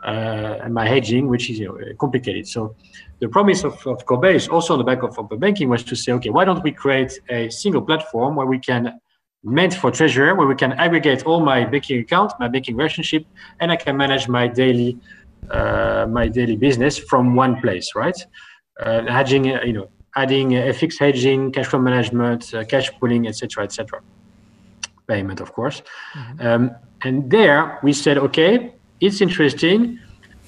[0.04, 2.48] uh, and my hedging, which is you know, complicated.
[2.48, 2.74] So
[3.20, 6.12] the promise of, of is also on the back of open banking, was to say,
[6.12, 8.98] okay, why don't we create a single platform where we can
[9.42, 13.26] meant for treasurer, where we can aggregate all my banking account, my banking relationship,
[13.60, 14.98] and I can manage my daily
[15.50, 18.16] uh, my daily business from one place, right?
[18.80, 24.00] Uh, hedging, you know, adding FX hedging, cash flow management, uh, cash pooling, etc., etc.
[25.06, 25.82] Payment, of course.
[26.14, 26.46] Mm-hmm.
[26.46, 26.70] Um,
[27.02, 29.98] and there we said, okay, it's interesting,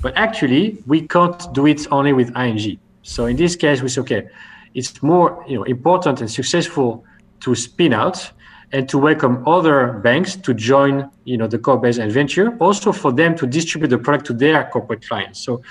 [0.01, 2.79] but actually we can't do it only with ING.
[3.03, 4.29] So in this case, we say, okay,
[4.77, 7.05] it's more you know important and successful
[7.41, 8.31] to spin out
[8.73, 13.13] and to welcome other banks to join you know the core Cobase adventure also for
[13.13, 15.63] them to distribute the product to their corporate clients so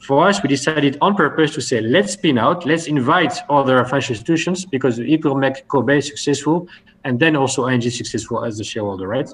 [0.00, 4.14] for us we decided on purpose to say let's spin out let's invite other financial
[4.14, 6.68] institutions because it will make Cobase successful
[7.04, 9.28] and then also ING successful as the shareholder right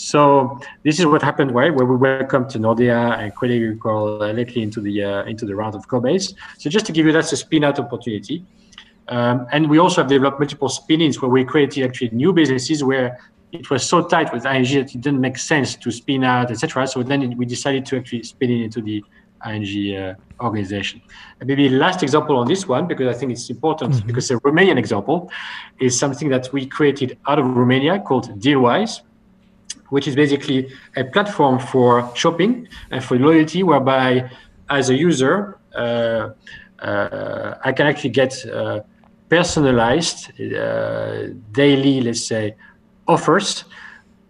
[0.00, 1.74] so this is what happened, right?
[1.74, 5.54] Where we welcome to Nordea and Crédit Agricole uh, lately into the uh, into the
[5.54, 6.32] round of Cobase.
[6.56, 8.42] So just to give you that's a spin out opportunity.
[9.08, 13.18] Um, and we also have developed multiple spin-ins where we created actually new businesses where
[13.52, 16.86] it was so tight with ING that it didn't make sense to spin out, etc.
[16.86, 19.04] So then we decided to actually spin it into the
[19.46, 21.00] ING uh, organization.
[21.38, 24.06] And maybe last example on this one, because I think it's important, mm-hmm.
[24.06, 25.30] because the Romanian example
[25.78, 29.02] is something that we created out of Romania called Dealwise
[29.90, 34.30] which is basically a platform for shopping and for loyalty, whereby
[34.70, 36.30] as a user, uh,
[36.78, 38.80] uh, I can actually get uh,
[39.28, 42.56] personalized uh, daily, let's say,
[43.06, 43.64] offers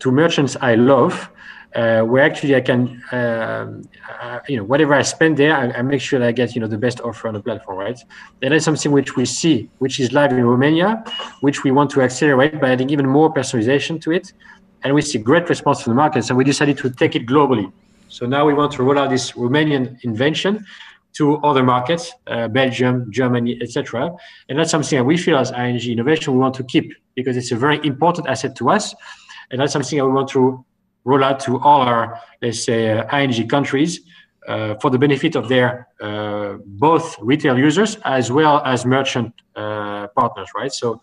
[0.01, 1.31] to merchants I love.
[1.73, 3.89] Uh, where actually I can, um,
[4.21, 6.61] uh, you know, whatever I spend there, I, I, make sure that I get, you
[6.61, 7.97] know, the best offer on the platform, right?
[8.41, 11.05] That is something which we see, which is live in Romania,
[11.43, 14.33] which we want to accelerate by adding even more personalization to it
[14.83, 17.71] and we see great response from the markets, and we decided to take it globally.
[18.09, 20.65] So now we want to roll out this Romanian invention
[21.13, 24.11] to other markets, uh, Belgium, Germany, etc.
[24.49, 27.53] And that's something that we feel as ING Innovation we want to keep because it's
[27.53, 28.95] a very important asset to us,
[29.51, 30.65] and that's something that we want to
[31.05, 34.01] roll out to all our, let's say, uh, ING countries.
[34.49, 40.07] Uh, for the benefit of their uh, both retail users as well as merchant uh,
[40.17, 40.73] partners, right?
[40.73, 41.01] So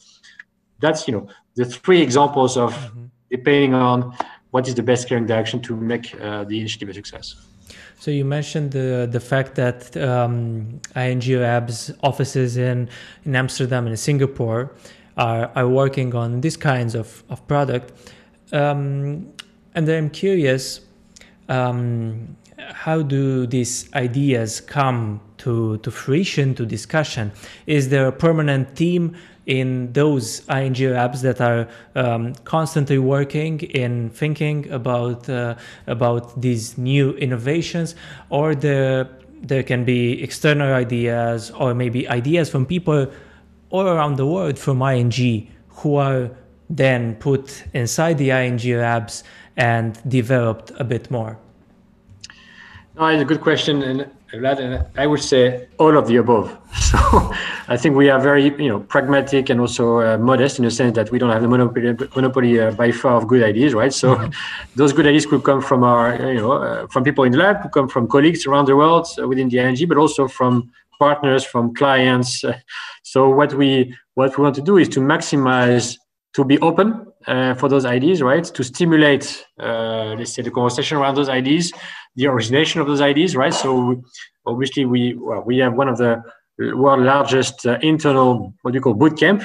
[0.80, 4.16] that's you know the three examples of mm-hmm depending on
[4.52, 7.36] what is the best caring direction to make uh, the initiative a success.
[8.00, 12.90] So you mentioned the the fact that um, ING Labs offices in
[13.26, 14.72] in Amsterdam and in Singapore
[15.18, 17.92] are are working on these kinds of of product,
[18.54, 19.28] um,
[19.78, 20.82] and I'm curious.
[21.50, 27.32] Um, how do these ideas come to, to fruition, to discussion?
[27.68, 34.10] Is there a permanent team in those ING apps that are um, constantly working in
[34.10, 37.96] thinking about uh, about these new innovations,
[38.30, 39.08] or the
[39.42, 43.08] there can be external ideas or maybe ideas from people
[43.70, 46.32] all around the world from ING who are
[46.70, 49.24] then put inside the ING Labs
[49.56, 51.38] and developed a bit more.
[52.96, 54.10] No, it's a good question, and
[54.98, 56.58] I would say all of the above.
[56.88, 57.34] So
[57.68, 60.96] I think we are very, you know, pragmatic and also uh, modest in the sense
[60.96, 63.94] that we don't have the monopoly, monopoly uh, by far of good ideas, right?
[63.94, 64.32] So mm-hmm.
[64.76, 67.62] those good ideas could come from our, you know, uh, from people in the lab,
[67.62, 71.44] could come from colleagues around the world uh, within the ING, but also from partners,
[71.44, 72.44] from clients.
[73.04, 75.98] so what we what we want to do is to maximize,
[76.38, 78.43] to be open uh, for those ideas, right?
[78.43, 81.73] To stimulate, uh, let's say, the conversation around those ideas,
[82.15, 83.54] the origination of those ideas, right?
[83.54, 84.04] So
[84.45, 86.21] obviously, we well, we have one of the
[86.60, 89.41] world largest uh, internal what you call boot camp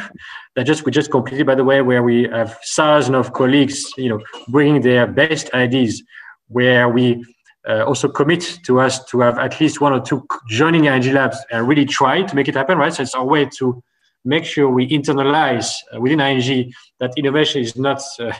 [0.54, 4.10] that just we just completed, by the way, where we have thousands of colleagues, you
[4.10, 6.02] know, bringing their best ideas,
[6.48, 7.24] where we
[7.70, 11.38] uh, also commit to us to have at least one or two joining ING Labs
[11.50, 12.92] and really try to make it happen, right?
[12.92, 13.82] So it's our way to
[14.24, 18.32] make sure we internalize uh, within ING that innovation is not uh,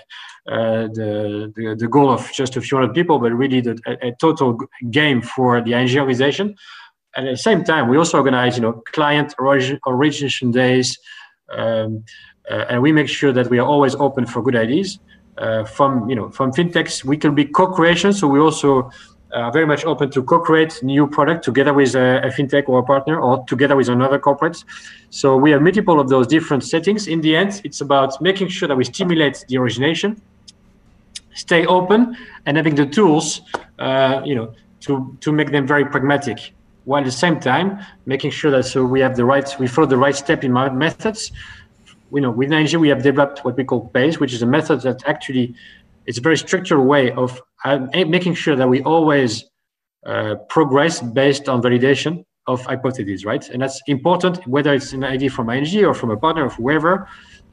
[0.48, 4.08] uh, the, the, the goal of just a few hundred people, but really the, a,
[4.08, 4.58] a, total
[4.90, 6.54] game for the ING organization.
[7.14, 10.98] And at the same time, we also organize, you know, client origin, origination days,
[11.52, 12.04] um,
[12.50, 14.98] uh, and we make sure that we are always open for good ideas.
[15.38, 18.12] Uh, from you know from fintechs, we can be co-creation.
[18.12, 18.90] So we also
[19.34, 22.82] are very much open to co-create new product together with a, a, fintech or a
[22.82, 24.62] partner or together with another corporate.
[25.10, 27.06] So we have multiple of those different settings.
[27.06, 30.20] In the end, it's about making sure that we stimulate the origination,
[31.34, 32.16] stay open,
[32.46, 33.40] and having the tools,
[33.78, 36.52] uh, you know, to to make them very pragmatic.
[36.84, 39.86] While at the same time making sure that so we have the right, we follow
[39.86, 41.32] the right step in methods.
[42.12, 44.82] You know, with ING we have developed what we call PACE, which is a method
[44.82, 45.54] that actually
[46.06, 49.44] it's a very structured way of uh, making sure that we always
[50.06, 53.48] uh, progress based on validation of hypotheses, right?
[53.50, 57.08] And that's important, whether it's an idea from ING or from a partner or whoever.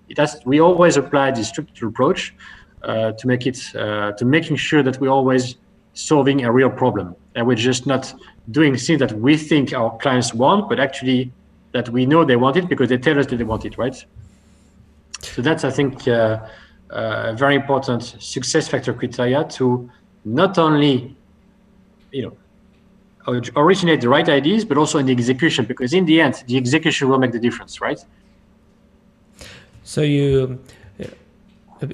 [0.08, 2.34] It has, we always apply this structured approach
[2.82, 5.56] uh, to make it uh, to making sure that we're always
[5.94, 8.14] solving a real problem, and we're just not
[8.50, 11.32] doing things that we think our clients want, but actually
[11.74, 14.04] that we know they want it because they tell us that they want it, right?
[15.22, 16.08] So that's, I think.
[16.90, 19.90] Very important success factor criteria to
[20.26, 21.16] not only
[22.12, 22.36] you know
[23.56, 27.10] originate the right ideas but also in the execution because in the end the execution
[27.10, 28.00] will make the difference right?
[29.84, 30.60] So you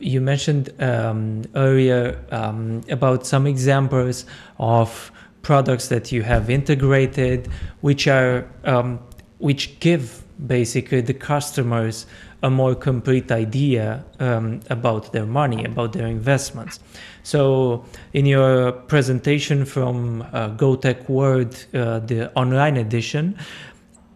[0.01, 4.25] you mentioned um, earlier um, about some examples
[4.57, 7.47] of products that you have integrated
[7.81, 8.99] which are um,
[9.37, 12.07] which give basically the customers
[12.45, 16.79] a more complete idea um, about their money, about their investments.
[17.23, 23.35] So, in your presentation from uh, GoTech World, uh, the online edition,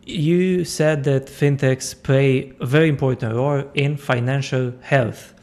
[0.05, 5.33] you said that fintechs play a very important role in financial health.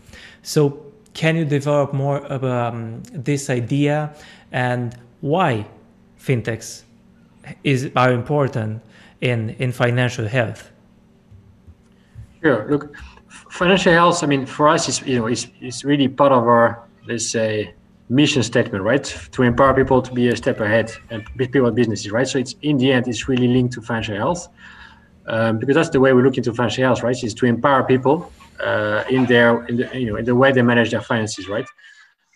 [0.42, 0.80] So,
[1.12, 4.14] can you develop more about um, this idea
[4.52, 5.66] and why
[6.20, 6.84] fintechs
[7.64, 8.80] is are important
[9.20, 10.70] in in financial health?
[12.46, 12.64] Sure.
[12.70, 12.96] Look,
[13.50, 14.22] financial health.
[14.22, 17.74] I mean, for us, it's you know, it's it's really part of our let's say
[18.08, 19.04] mission statement, right?
[19.32, 22.28] To empower people to be a step ahead and people businesses, right?
[22.28, 24.46] So it's in the end, it's really linked to financial health
[25.26, 27.20] um, because that's the way we look into financial health, right?
[27.24, 30.62] Is to empower people uh, in their in the you know in the way they
[30.62, 31.66] manage their finances, right?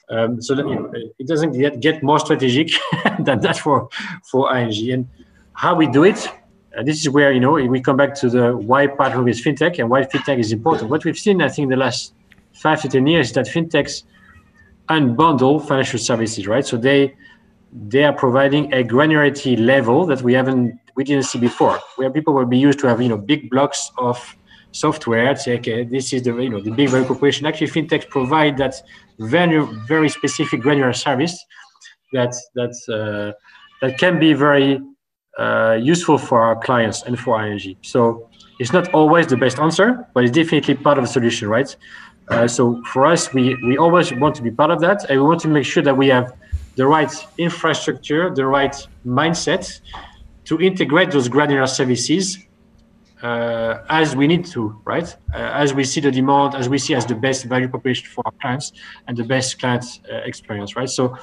[0.09, 2.71] Um, so that, you know, it doesn't get, get more strategic
[3.21, 3.89] than that for
[4.29, 5.09] for ING and
[5.53, 6.29] how we do it
[6.77, 9.79] uh, this is where you know we come back to the why partner with fintech
[9.79, 10.91] and why fintech is important.
[10.91, 12.15] What we've seen, I think, in the last
[12.53, 14.05] five to ten years, is that fintechs
[14.89, 16.65] unbundle financial services, right?
[16.65, 17.15] So they
[17.73, 22.35] they are providing a granularity level that we haven't we didn't see before, where people
[22.35, 24.37] will be used to have you know big blocks of
[24.73, 25.35] software.
[25.35, 27.47] Say, okay, this is the you know the big value proposition.
[27.47, 28.81] Actually, fintechs provide that
[29.19, 31.45] very very specific granular service
[32.13, 33.33] that that uh,
[33.81, 34.81] that can be very
[35.41, 37.77] uh, useful for our clients and for ING.
[37.83, 41.75] So it's not always the best answer, but it's definitely part of the solution, right?
[42.29, 45.27] Uh, so for us, we, we always want to be part of that, and we
[45.27, 46.33] want to make sure that we have
[46.77, 48.77] the right infrastructure, the right
[49.07, 49.81] mindset
[50.45, 52.39] to integrate those granular services
[53.23, 55.17] uh, as we need to, right?
[55.35, 58.23] Uh, as we see the demand, as we see as the best value proposition for
[58.27, 58.73] our clients
[59.07, 60.89] and the best client uh, experience, right?
[60.89, 61.17] So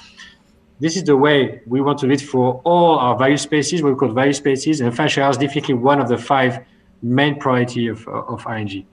[0.80, 3.93] this is the way we want to do it for all our value spaces, what
[3.93, 6.63] we call value spaces, and financial is definitely one of the five
[7.01, 8.86] main priority of, of ING.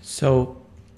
[0.00, 0.56] So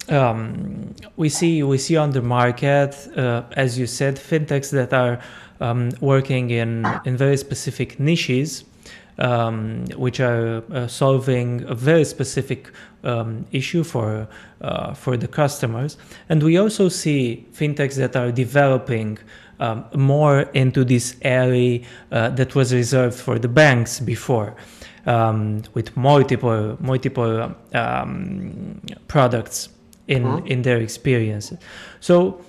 [0.09, 5.19] um, we see we see on the market, uh, as you said, fintechs that are
[5.59, 8.63] um, working in in very specific niches.
[9.17, 12.71] um, which are uh, solving a very specific
[13.03, 14.27] um, issue for
[14.61, 15.97] uh, for the customers,
[16.29, 19.17] and we also see fintechs that are developing
[19.59, 21.81] um, more into this area
[22.11, 24.55] uh, that was reserved for the banks before.
[25.07, 29.69] Um, with multiple multiple um, products
[30.07, 30.47] in mm-hmm.
[30.47, 31.53] in their experience.
[31.99, 32.41] So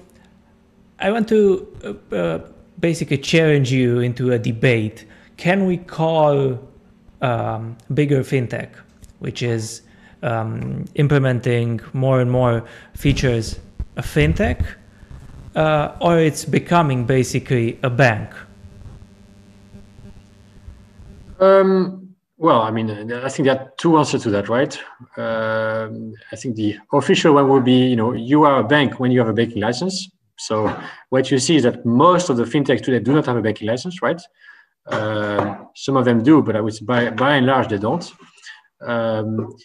[0.99, 2.39] I want to uh, uh,
[2.81, 5.05] basically challenge you into a debate.
[5.37, 6.59] Can we call
[7.21, 8.71] um, bigger fintech,
[9.19, 9.83] which is
[10.23, 13.59] um, implementing more and more features,
[13.97, 14.65] a fintech,
[15.57, 18.31] uh, or it's becoming basically a bank?
[21.41, 24.79] Um, well, I mean, I think there are two answers to that, right?
[25.17, 29.11] Um, I think the official one would be, you know, you are a bank when
[29.11, 30.11] you have a banking license.
[30.39, 30.75] So
[31.09, 33.69] what you see is that most of the fintechs today do not have a banking
[33.69, 34.21] license, right?
[34.87, 38.13] Uh, some of them do, but I would by, by and large they don't.
[38.83, 39.57] Um,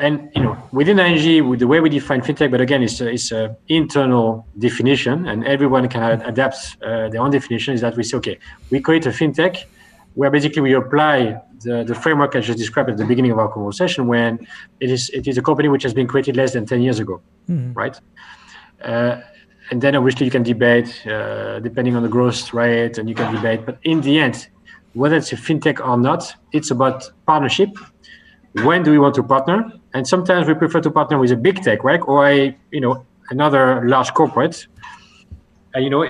[0.00, 3.08] and you know, within ING, with the way we define fintech, but again, it's a,
[3.08, 7.74] it's an internal definition, and everyone can adapt uh, their own definition.
[7.74, 8.38] Is that we say, okay,
[8.70, 9.64] we create a fintech
[10.14, 13.52] where basically we apply the, the framework I just described at the beginning of our
[13.52, 14.46] conversation, when
[14.80, 17.20] it is it is a company which has been created less than ten years ago,
[17.48, 17.72] mm-hmm.
[17.74, 18.00] right?
[18.82, 19.20] Uh,
[19.70, 23.34] and then obviously you can debate uh, depending on the growth rate, and you can
[23.34, 23.64] debate.
[23.64, 24.48] But in the end,
[24.94, 27.70] whether it's a fintech or not, it's about partnership.
[28.52, 29.70] When do we want to partner?
[29.94, 33.04] And sometimes we prefer to partner with a big tech, right, or a you know
[33.30, 34.66] another large corporate.
[35.74, 36.04] And you know,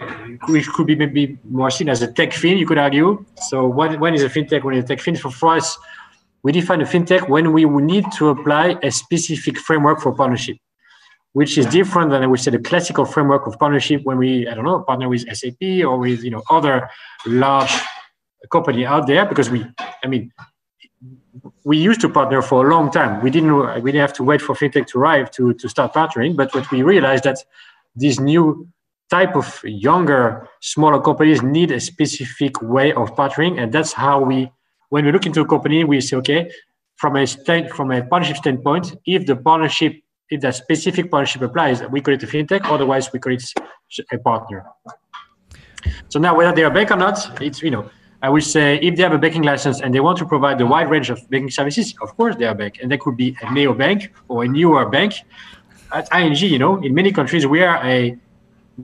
[0.49, 3.25] which could be maybe more seen as a tech fin, you could argue.
[3.49, 4.65] So when, when is a fintech?
[4.65, 5.17] When is a tech fin?
[5.17, 5.79] For, for us,
[6.43, 10.57] we define a fintech when we need to apply a specific framework for partnership
[11.33, 14.55] which is different than I would say the classical framework of partnership when we, I
[14.55, 16.91] don't know, partner with SAP or with you know other
[17.27, 17.73] large
[18.51, 19.65] company out there because we,
[20.03, 20.33] I mean,
[21.65, 23.23] we used to partner for a long time.
[23.23, 26.37] We didn't we didn't have to wait for fintech to arrive to to start partnering.
[26.37, 27.39] But what we realized that
[27.97, 28.69] these new
[29.11, 34.51] type of younger, smaller companies need a specific way of partnering, and that's how we,
[34.91, 36.51] when we look into a company, we say, okay,
[36.95, 39.95] from a stand, from a partnership standpoint, if the partnership
[40.31, 42.61] if that specific partnership applies, we create a fintech.
[42.65, 43.43] Otherwise, we create
[44.13, 44.65] a partner.
[46.09, 47.91] So now, whether they are bank or not, it's you know,
[48.23, 50.67] I would say if they have a banking license and they want to provide a
[50.67, 53.37] wide range of banking services, of course they are a bank, and that could be
[53.43, 55.15] a neo bank or a newer bank.
[55.93, 58.17] At ING, you know, in many countries we are a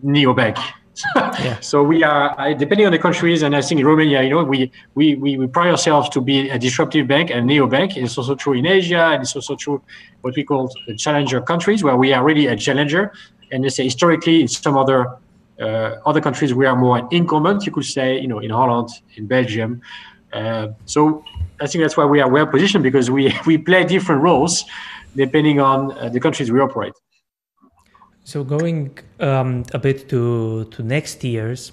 [0.02, 0.58] neo bank
[1.16, 1.60] yeah.
[1.60, 4.70] So we are, depending on the countries, and I think in Romania, you know, we,
[4.94, 7.96] we, we, we pride ourselves to be a disruptive bank and neo bank.
[7.96, 9.82] It's also true in Asia, and it's also true
[10.22, 13.12] what we call the challenger countries, where we are really a challenger.
[13.52, 15.18] And let's say historically, in some other
[15.58, 17.66] other countries, we are more an incumbent.
[17.66, 19.80] You could say, you know, in Holland, in Belgium.
[20.32, 21.24] Uh, so
[21.60, 24.64] I think that's why we are well positioned because we we play different roles
[25.14, 26.92] depending on uh, the countries we operate.
[28.24, 31.72] So going um, a bit to to next year's,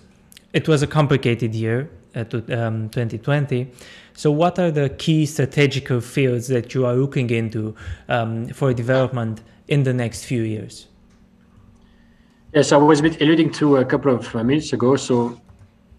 [0.54, 3.72] it was a complicated year, uh, to, um, 2020.
[4.16, 7.76] So what are the key strategical fields that you are looking into
[8.08, 10.88] um, for development in the next few years?
[12.56, 14.96] Yes, I was a bit alluding to a couple of minutes ago.
[14.96, 15.40] So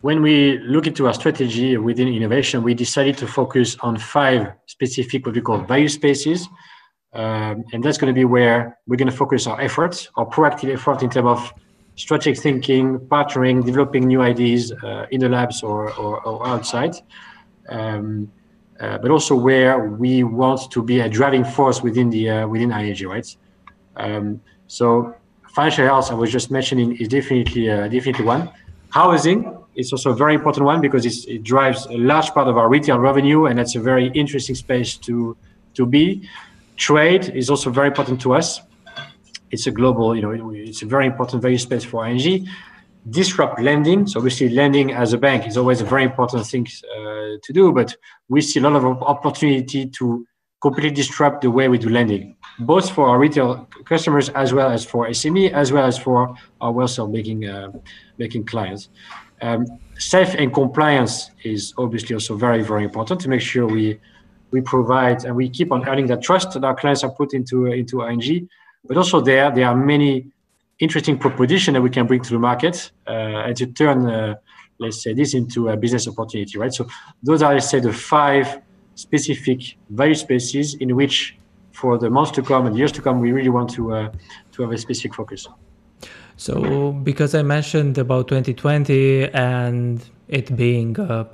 [0.03, 5.27] when we look into our strategy within innovation, we decided to focus on five specific
[5.27, 6.49] what we call value spaces
[7.15, 10.73] um, and that's going to be where we're going to focus our efforts, our proactive
[10.73, 11.55] effort in terms of
[11.95, 16.97] strategic thinking, partnering, developing new ideas uh, in the labs or, or, or outside.
[17.69, 18.33] Um,
[18.81, 22.73] uh, but also where we want to be a driving force within the uh, within
[22.73, 23.37] ING, right?
[23.95, 25.15] Um, so
[25.55, 28.51] financial health, I was just mentioning, is definitely uh, definitely one.
[28.91, 32.69] Housing is also a very important one because it drives a large part of our
[32.69, 35.37] retail revenue, and that's a very interesting space to
[35.75, 36.29] to be.
[36.77, 38.61] Trade is also very important to us.
[39.51, 42.49] It's a global, you know, it's a very important value space for ING.
[43.09, 44.07] Disrupt lending.
[44.07, 47.73] So obviously, lending as a bank is always a very important thing uh, to do,
[47.73, 47.95] but
[48.29, 50.27] we see a lot of opportunity to
[50.65, 52.23] completely disrupt the way we do lending,
[52.59, 56.17] both for our retail customers as well as for SME, as well as for
[56.63, 57.71] our wholesale banking uh,
[58.19, 58.83] banking clients.
[59.47, 59.61] Um,
[59.99, 61.15] safe and compliance
[61.53, 63.87] is obviously also very very important to make sure we
[64.55, 67.57] we provide and we keep on earning that trust that our clients are put into
[67.81, 68.49] into ING.
[68.89, 70.13] But also there there are many
[70.87, 74.35] interesting propositions that we can bring to the market uh, and to turn uh,
[74.79, 76.75] let's say this into a business opportunity, right?
[76.79, 76.83] So
[77.27, 78.47] those are let's say the five
[78.95, 81.37] specific value spaces in which
[81.73, 84.13] for the months to come and years to come we really want to uh,
[84.53, 85.49] to have a specific focus.
[86.37, 91.29] So because I mentioned about 2020 and it being a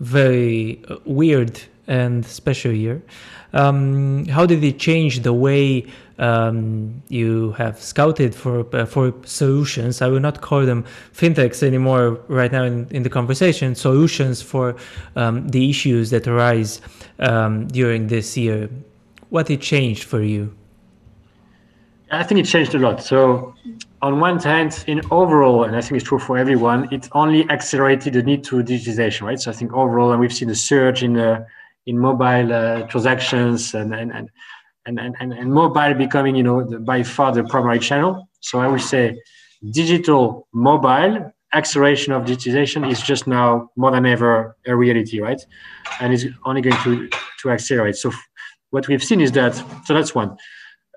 [0.00, 3.02] very uh, weird and special year.
[3.52, 5.86] Um, how did it change the way
[6.22, 10.00] um, you have scouted for uh, for solutions?
[10.00, 13.74] I will not call them fintechs anymore right now in, in the conversation.
[13.74, 14.76] Solutions for
[15.16, 16.80] um, the issues that arise
[17.18, 18.70] um, during this year.
[19.30, 20.54] What it changed for you?
[22.12, 23.02] I think it changed a lot.
[23.02, 23.54] So,
[24.00, 28.12] on one hand, in overall, and I think it's true for everyone, it only accelerated
[28.12, 29.40] the need to digitization, right?
[29.40, 31.46] So, I think overall, and we've seen a surge in the
[31.86, 34.30] in mobile uh, transactions and and, and
[34.86, 38.28] and, and, and mobile becoming you know the, by far the primary channel.
[38.40, 39.20] So i would say
[39.70, 45.40] digital mobile acceleration of digitization is just now more than ever a reality right?
[46.00, 47.08] And it's only going to
[47.40, 47.96] to accelerate.
[47.96, 48.12] So
[48.70, 49.54] what we've seen is that
[49.84, 50.36] so that's one.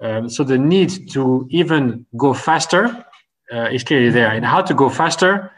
[0.01, 3.05] Um, so the need to even go faster
[3.53, 4.29] uh, is clearly there.
[4.29, 5.51] And how to go faster?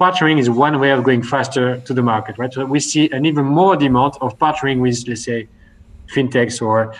[0.00, 2.52] Partnering is one way of going faster to the market, right?
[2.52, 5.48] So we see an even more demand of partnering with, let's say,
[6.12, 6.94] fintechs or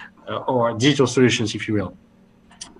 [0.47, 1.97] or digital solutions, if you will.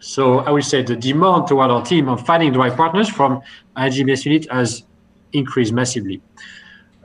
[0.01, 3.41] So I would say the demand toward our team of finding the right partners from
[3.75, 4.85] business unit has
[5.33, 6.21] increased massively.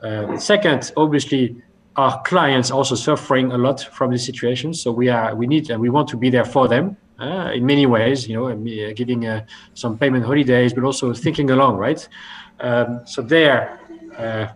[0.02, 1.56] Uh, second, obviously,
[1.96, 4.72] our clients also suffering a lot from this situation.
[4.74, 7.66] So we are we need and we want to be there for them uh, in
[7.66, 8.28] many ways.
[8.28, 12.06] You know, uh, giving uh, some payment holidays, but also thinking along, right?
[12.60, 13.80] Um, so there,
[14.16, 14.48] uh,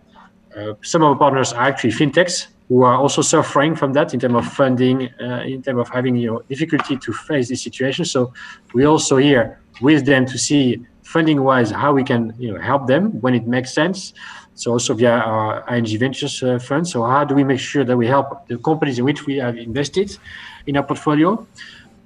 [0.55, 4.19] uh, some of our partners are actually fintechs who are also suffering from that in
[4.19, 8.05] terms of funding, uh, in terms of having you know difficulty to face this situation.
[8.05, 8.33] So
[8.73, 12.87] we also here with them to see funding wise how we can you know help
[12.87, 14.13] them when it makes sense.
[14.55, 16.87] So also via our ING Ventures uh, fund.
[16.87, 19.57] So how do we make sure that we help the companies in which we have
[19.57, 20.17] invested
[20.65, 21.45] in our portfolio?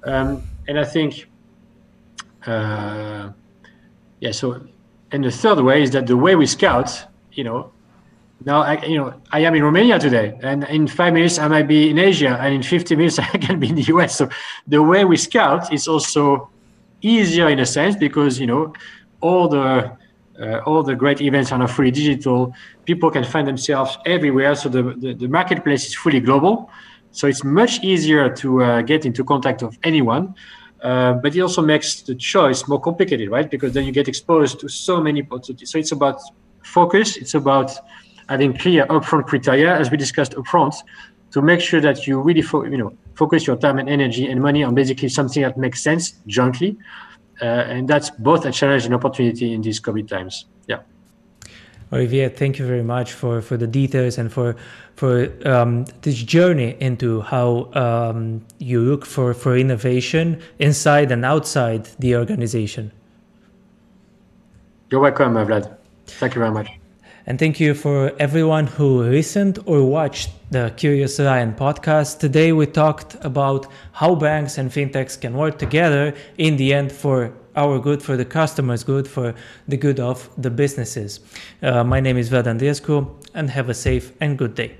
[0.02, 1.28] Um, and I think,
[2.44, 3.30] uh,
[4.18, 4.32] yeah.
[4.32, 4.66] So
[5.12, 7.72] and the third way is that the way we scout, you know,
[8.44, 11.68] now I, you know, I am in Romania today, and in five minutes I might
[11.68, 14.16] be in Asia, and in 50 minutes I can be in the US.
[14.16, 14.28] So
[14.66, 16.50] the way we scout is also
[17.02, 18.72] easier in a sense because you know
[19.20, 19.90] all the
[20.40, 22.54] uh, all the great events are now fully digital.
[22.86, 26.70] People can find themselves everywhere, so the, the, the marketplace is fully global.
[27.12, 30.34] So it's much easier to uh, get into contact of anyone.
[30.82, 33.50] Uh, but it also makes the choice more complicated, right?
[33.50, 35.70] Because then you get exposed to so many possibilities.
[35.70, 36.20] So it's about
[36.62, 37.16] focus.
[37.18, 37.70] It's about
[38.30, 40.74] having clear upfront criteria, as we discussed upfront,
[41.32, 44.40] to make sure that you really, fo- you know, focus your time and energy and
[44.40, 46.78] money on basically something that makes sense jointly.
[47.42, 50.46] Uh, and that's both a challenge and opportunity in these COVID times.
[50.68, 50.80] Yeah.
[51.92, 54.56] Olivier, thank you very much for, for the details and for
[54.94, 61.88] for um, this journey into how um, you look for, for innovation inside and outside
[61.98, 62.92] the organization.
[64.90, 65.74] You're welcome, Vlad.
[66.06, 66.79] Thank you very much.
[67.30, 72.18] And thank you for everyone who listened or watched the Curious Lion podcast.
[72.18, 77.32] Today we talked about how banks and fintechs can work together in the end for
[77.54, 79.32] our good, for the customers' good, for
[79.68, 81.20] the good of the businesses.
[81.62, 84.76] Uh, my name is Vlad Andreescu, and have a safe and good day.